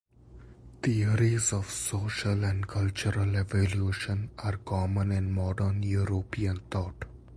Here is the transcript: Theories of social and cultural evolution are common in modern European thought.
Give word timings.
Theories 0.81 1.53
of 1.53 1.69
social 1.69 2.43
and 2.43 2.67
cultural 2.67 3.35
evolution 3.37 4.31
are 4.39 4.57
common 4.57 5.11
in 5.11 5.31
modern 5.31 5.83
European 5.83 6.57
thought. 6.71 7.05